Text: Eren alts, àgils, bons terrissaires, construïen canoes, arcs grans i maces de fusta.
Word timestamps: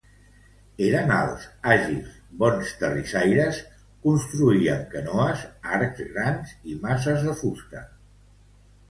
Eren 0.83 1.11
alts, 1.15 1.43
àgils, 1.73 2.15
bons 2.43 2.71
terrissaires, 2.79 3.59
construïen 4.07 4.81
canoes, 4.95 5.45
arcs 5.81 6.03
grans 6.15 6.57
i 6.73 6.79
maces 6.87 7.29
de 7.29 7.37
fusta. 7.43 7.85